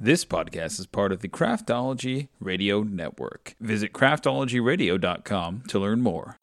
[0.00, 3.56] This podcast is part of the Craftology Radio Network.
[3.60, 6.38] Visit craftologyradio.com to learn more.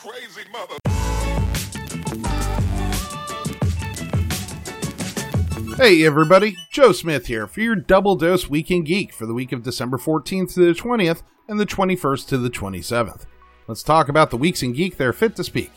[0.00, 0.76] Crazy mother.
[5.76, 9.62] Hey everybody, Joe Smith here for your double dose Weekend Geek for the week of
[9.62, 13.26] December 14th to the 20th and the 21st to the 27th.
[13.66, 15.70] Let's talk about the weeks in geek they're fit to speak.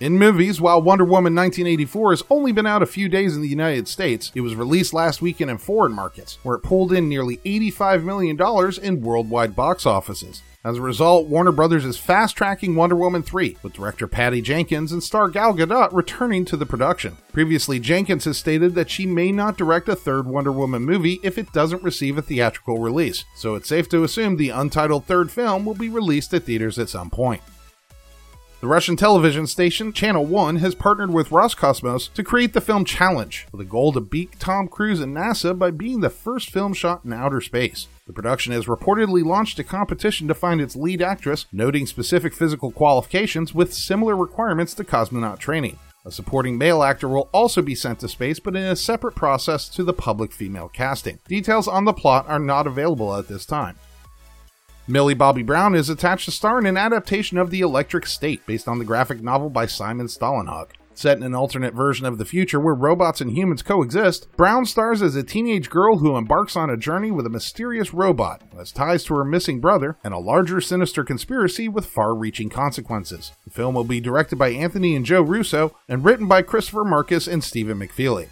[0.00, 3.48] In movies, while Wonder Woman 1984 has only been out a few days in the
[3.48, 7.36] United States, it was released last weekend in foreign markets, where it pulled in nearly
[7.38, 8.38] $85 million
[8.82, 10.42] in worldwide box offices.
[10.62, 14.92] As a result, Warner Brothers is fast tracking Wonder Woman 3, with director Patty Jenkins
[14.92, 17.16] and star Gal Gadot returning to the production.
[17.32, 21.38] Previously, Jenkins has stated that she may not direct a third Wonder Woman movie if
[21.38, 25.64] it doesn't receive a theatrical release, so it's safe to assume the untitled third film
[25.64, 27.40] will be released at theaters at some point.
[28.60, 33.46] The Russian television station Channel 1 has partnered with Roscosmos to create the film Challenge,
[33.50, 37.02] with a goal to beat Tom Cruise and NASA by being the first film shot
[37.02, 37.88] in outer space.
[38.06, 42.70] The production has reportedly launched a competition to find its lead actress, noting specific physical
[42.70, 45.78] qualifications with similar requirements to cosmonaut training.
[46.04, 49.70] A supporting male actor will also be sent to space, but in a separate process
[49.70, 51.18] to the public female casting.
[51.26, 53.76] Details on the plot are not available at this time.
[54.88, 58.66] Millie Bobby Brown is attached to star in an adaptation of The Electric State based
[58.66, 60.70] on the graphic novel by Simon Stålenhag.
[60.94, 65.00] Set in an alternate version of the future where robots and humans coexist, Brown stars
[65.00, 68.72] as a teenage girl who embarks on a journey with a mysterious robot who has
[68.72, 73.32] ties to her missing brother and a larger sinister conspiracy with far reaching consequences.
[73.44, 77.28] The film will be directed by Anthony and Joe Russo and written by Christopher Marcus
[77.28, 78.28] and Stephen McFeely.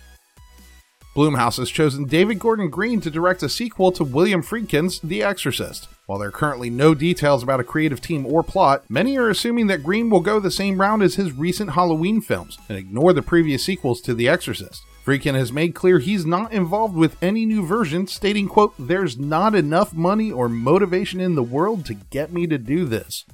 [1.19, 5.89] Blumhouse has chosen David Gordon Green to direct a sequel to William Friedkin's The Exorcist.
[6.07, 9.67] While there are currently no details about a creative team or plot, many are assuming
[9.67, 13.21] that Green will go the same route as his recent Halloween films and ignore the
[13.21, 14.81] previous sequels to The Exorcist.
[15.05, 19.57] Friedkin has made clear he's not involved with any new version, stating, quote, There's not
[19.57, 23.25] enough money or motivation in the world to get me to do this.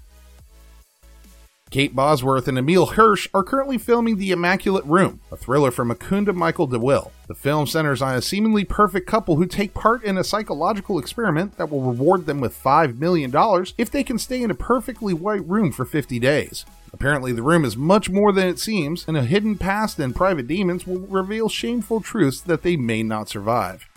[1.75, 6.33] Kate Bosworth and Emile Hirsch are currently filming The Immaculate Room, a thriller from Mukunda
[6.33, 7.11] Michael Dewil.
[7.27, 11.57] The film centers on a seemingly perfect couple who take part in a psychological experiment
[11.57, 13.33] that will reward them with $5 million
[13.77, 16.65] if they can stay in a perfectly white room for 50 days.
[16.93, 20.47] Apparently, the room is much more than it seems, and a hidden past and private
[20.47, 23.89] demons will reveal shameful truths that they may not survive.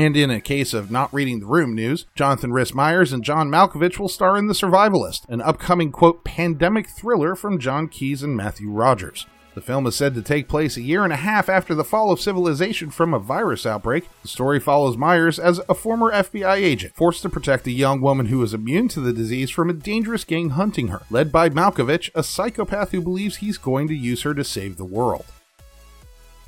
[0.00, 3.50] And in a case of not reading the room news, Jonathan Rhys Myers and John
[3.50, 8.34] Malkovich will star in The Survivalist, an upcoming, quote, pandemic thriller from Jon Keeyes and
[8.34, 9.26] Matthew Rogers.
[9.54, 12.10] The film is said to take place a year and a half after the fall
[12.10, 14.08] of civilization from a virus outbreak.
[14.22, 18.26] The story follows Myers as a former FBI agent forced to protect a young woman
[18.26, 22.08] who is immune to the disease from a dangerous gang hunting her, led by Malkovich,
[22.14, 25.26] a psychopath who believes he's going to use her to save the world.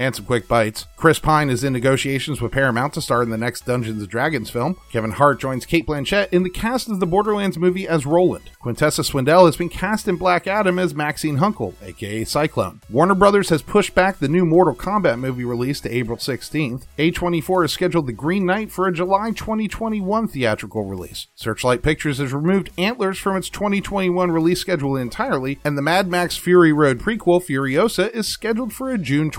[0.02, 0.88] And some quick bites.
[0.96, 4.50] Chris Pine is in negotiations with Paramount to star in the next Dungeons and Dragons
[4.50, 4.76] film.
[4.90, 8.50] Kevin Hart joins Cate Blanchett in the cast of the Borderlands movie as Roland.
[8.60, 12.80] Quintessa Swindell has been cast in Black Adam as Maxine Hunkel, aka Cyclone.
[12.90, 16.86] Warner Brothers has pushed back the new Mortal Kombat movie release to April 16th.
[16.98, 21.28] A24 has scheduled The Green Knight for a July 2021 theatrical release.
[21.36, 26.36] Searchlight Pictures has removed Antlers from its 2021 release schedule entirely, and the Mad Max
[26.36, 29.30] Fury Road prequel Furiosa is scheduled for a June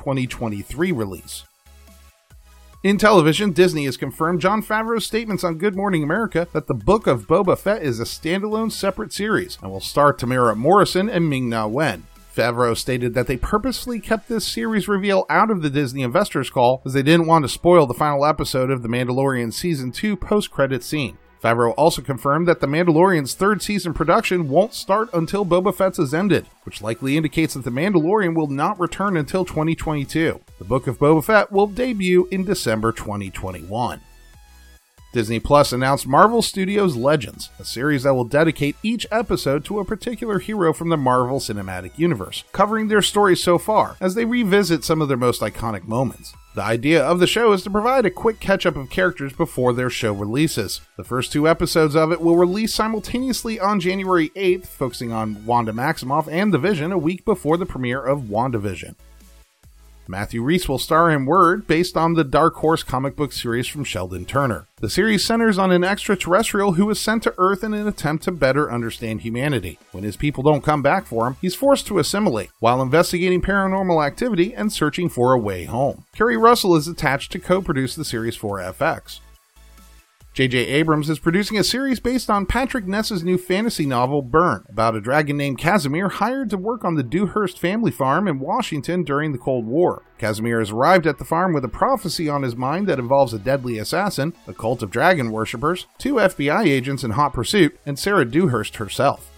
[0.54, 1.44] 2023 release.
[2.84, 7.08] In television, Disney has confirmed Jon Favreau's statements on Good Morning America that the Book
[7.08, 11.48] of Boba Fett is a standalone separate series and will star Temuera Morrison and Ming
[11.48, 12.06] Na Wen.
[12.36, 16.82] Favreau stated that they purposely kept this series reveal out of the Disney investors call
[16.86, 20.84] as they didn't want to spoil the final episode of The Mandalorian Season 2 post-credit
[20.84, 21.18] scene.
[21.44, 26.14] Favreau also confirmed that The Mandalorian's third season production won't start until Boba Fett's is
[26.14, 30.40] ended, which likely indicates that The Mandalorian will not return until 2022.
[30.58, 34.00] The Book of Boba Fett will debut in December 2021.
[35.14, 39.86] Disney Plus announced Marvel Studios Legends, a series that will dedicate each episode to a
[39.86, 44.84] particular hero from the Marvel Cinematic Universe, covering their stories so far as they revisit
[44.84, 46.34] some of their most iconic moments.
[46.56, 49.72] The idea of the show is to provide a quick catch up of characters before
[49.72, 50.82] their show releases.
[50.98, 55.74] The first two episodes of it will release simultaneously on January 8th, focusing on Wanda
[55.74, 58.96] Maximoff and the Vision a week before the premiere of WandaVision.
[60.08, 63.84] Matthew Rhys will star in Word, based on the Dark Horse comic book series from
[63.84, 64.68] Sheldon Turner.
[64.82, 68.32] The series centers on an extraterrestrial who is sent to Earth in an attempt to
[68.32, 69.80] better understand humanity.
[69.92, 74.06] When his people don't come back for him, he's forced to assimilate, while investigating paranormal
[74.06, 76.04] activity and searching for a way home.
[76.14, 79.20] Keri Russell is attached to co produce the series for FX.
[80.34, 80.58] J.J.
[80.58, 85.02] Abrams is producing a series based on Patrick Ness's new fantasy novel Burn, about a
[85.02, 89.38] dragon named Casimir hired to work on the Dewhurst family farm in Washington during the
[89.38, 90.02] Cold War.
[90.18, 93.38] Casimir has arrived at the farm with a prophecy on his mind that involves a
[93.38, 98.26] deadly assassin, a cult of dragon worshippers, two FBI agents in hot pursuit, and Sarah
[98.26, 99.33] Dewhurst herself.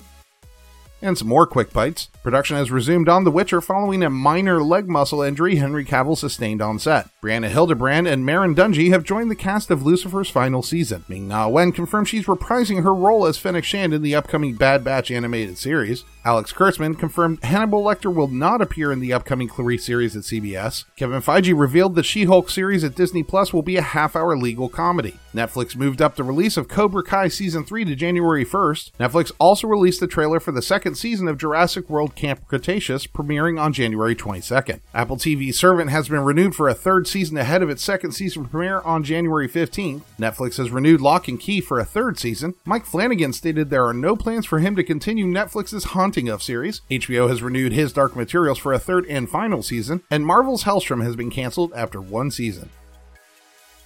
[1.05, 2.09] And some more quick bites.
[2.23, 6.63] Production has resumed on The Witcher following a minor leg muscle injury Henry Cavill sustained
[6.63, 7.09] on set.
[7.21, 11.05] Brianna Hildebrand and Merrin Dungey have joined the cast of Lucifer's final season.
[11.07, 14.83] Ming Na Wen confirmed she's reprising her role as Fennec Shand in the upcoming Bad
[14.83, 16.05] Batch animated series.
[16.25, 20.85] Alex Kurtzman confirmed Hannibal Lecter will not appear in the upcoming Clarice series at CBS.
[20.95, 25.19] Kevin Feige revealed the She-Hulk series at Disney Plus will be a half-hour legal comedy.
[25.35, 28.93] Netflix moved up the release of Cobra Kai season 3 to January 1st.
[28.93, 33.59] Netflix also released the trailer for the second season of Jurassic World Camp Cretaceous, premiering
[33.59, 34.79] on January 22nd.
[34.93, 38.45] Apple TV's Servant has been renewed for a third season ahead of its second season
[38.45, 40.01] premiere on January 15th.
[40.19, 42.55] Netflix has renewed Locke and Key for a third season.
[42.65, 46.81] Mike Flanagan stated there are no plans for him to continue Netflix's Haunting of series.
[46.89, 51.03] HBO has renewed his Dark Materials for a third and final season, and Marvel's Helstrom
[51.03, 52.69] has been canceled after one season.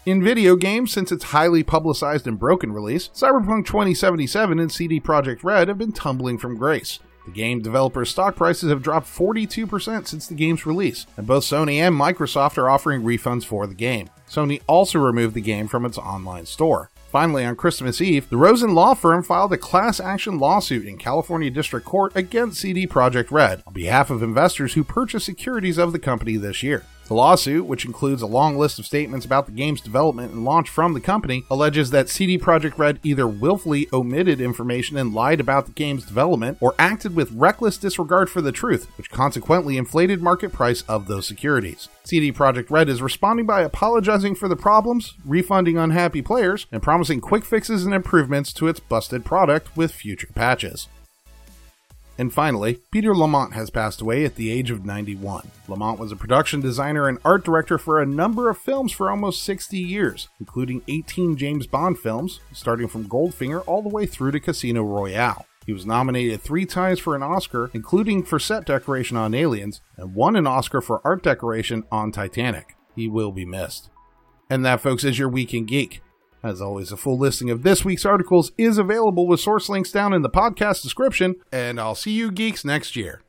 [0.05, 5.43] In video games, since its highly publicized and broken release, Cyberpunk 2077 and CD Projekt
[5.43, 6.99] Red have been tumbling from grace.
[7.25, 11.75] The game developers' stock prices have dropped 42% since the game's release, and both Sony
[11.75, 14.09] and Microsoft are offering refunds for the game.
[14.29, 16.89] Sony also removed the game from its online store.
[17.11, 21.49] Finally, on Christmas Eve, the Rosen Law Firm filed a class action lawsuit in California
[21.49, 25.99] District Court against CD Projekt Red on behalf of investors who purchased securities of the
[25.99, 26.85] company this year.
[27.09, 30.69] The lawsuit, which includes a long list of statements about the game's development and launch
[30.69, 35.65] from the company, alleges that CD Projekt Red either willfully omitted information and lied about
[35.65, 40.53] the game's development, or acted with reckless disregard for the truth, which consequently inflated market
[40.53, 41.89] price of those securities.
[42.03, 47.21] CD Projekt Red is responding by apologizing for the problems, refunding unhappy players, and promising
[47.21, 50.87] quick fixes and improvements to its busted product with future patches.
[52.19, 55.49] And finally, Peter Lamont has passed away at the age of 91.
[55.69, 59.41] Lamont was a production designer and art director for a number of films for almost
[59.43, 64.39] 60 years, including 18 James Bond films, starting from Goldfinger all the way through to
[64.41, 65.45] Casino Royale.
[65.65, 70.13] He was nominated three times for an Oscar, including for set decoration on Aliens, and
[70.13, 72.75] won an Oscar for art decoration on Titanic.
[72.97, 73.89] He will be missed.
[74.49, 76.01] And that, folks, is your Week in Geek.
[76.41, 80.13] As always, a full listing of this week's articles is available with source links down
[80.13, 83.21] in the podcast description, and I'll see you geeks next year.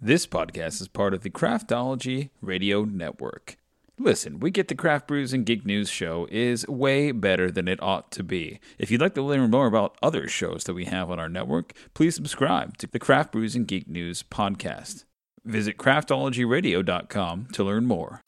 [0.00, 3.56] This podcast is part of the Craftology Radio Network.
[3.98, 7.82] Listen, we get the Craft Brews and Geek News show is way better than it
[7.82, 8.60] ought to be.
[8.78, 11.72] If you'd like to learn more about other shows that we have on our network,
[11.94, 15.04] please subscribe to the Craft Brews and Geek News podcast.
[15.44, 18.22] Visit craftologyradio.com to learn more.